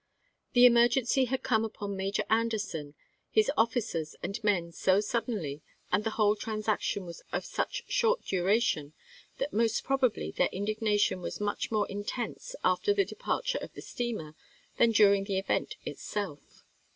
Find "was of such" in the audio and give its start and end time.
7.05-7.83